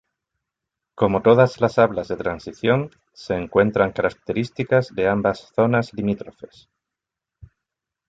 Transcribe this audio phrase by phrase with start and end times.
[0.95, 6.67] Como todas las hablas de transición, se encuentran características de ambas zonas limítrofes.